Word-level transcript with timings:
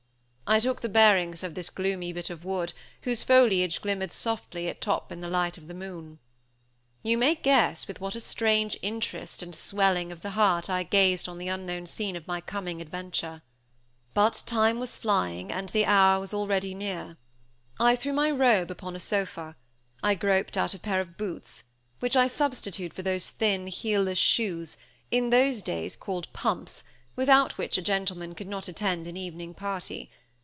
I 0.51 0.59
took 0.59 0.81
"the 0.81 0.89
bearings" 0.89 1.43
of 1.43 1.55
this 1.55 1.69
gloomy 1.69 2.11
bit 2.11 2.29
of 2.29 2.43
wood, 2.43 2.73
whose 3.03 3.23
foliage 3.23 3.81
glimmered 3.81 4.11
softly 4.11 4.67
at 4.67 4.81
top 4.81 5.09
in 5.09 5.21
the 5.21 5.29
light 5.29 5.57
of 5.57 5.69
the 5.69 5.73
moon. 5.73 6.19
You 7.03 7.17
may 7.17 7.35
guess 7.35 7.87
with 7.87 8.01
what 8.01 8.15
a 8.15 8.19
strange 8.19 8.77
interest 8.81 9.41
and 9.41 9.55
swelling 9.55 10.11
of 10.11 10.21
the 10.23 10.31
heart 10.31 10.69
I 10.69 10.83
gazed 10.83 11.29
on 11.29 11.37
the 11.37 11.47
unknown 11.47 11.85
scene 11.85 12.17
of 12.17 12.27
my 12.27 12.41
coming 12.41 12.81
adventure. 12.81 13.43
But 14.13 14.43
time 14.45 14.77
was 14.77 14.97
flying, 14.97 15.53
and 15.53 15.69
the 15.69 15.85
hour 15.85 16.21
already 16.33 16.75
near. 16.75 17.15
I 17.79 17.95
threw 17.95 18.11
my 18.11 18.29
robe 18.29 18.69
upon 18.69 18.93
a 18.93 18.99
sofa; 18.99 19.55
I 20.03 20.15
groped 20.15 20.57
out 20.57 20.73
a 20.73 20.79
pair 20.79 20.99
of 20.99 21.15
hoots, 21.17 21.63
which 22.01 22.17
I 22.17 22.27
substituted 22.27 22.93
for 22.93 23.03
those 23.03 23.29
thin 23.29 23.67
heelless 23.67 24.19
shoes, 24.19 24.75
in 25.11 25.29
those 25.29 25.61
days 25.61 25.95
called 25.95 26.27
"pumps," 26.33 26.83
without 27.15 27.57
which 27.57 27.77
a 27.77 27.81
gentleman 27.81 28.35
could 28.35 28.49
not 28.49 28.67
attend 28.67 29.07
an 29.07 29.15
evening 29.15 29.53
party. 29.53 30.11